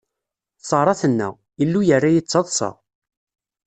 Ṣara 0.69 0.93
tenna: 0.99 1.29
Illu 1.63 1.81
yerra-yi 1.87 2.21
d 2.23 2.27
taḍṣa. 2.27 2.69